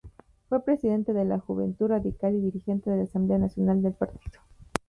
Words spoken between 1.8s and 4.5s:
Radical y dirigente de la Asamblea Nacional del partido.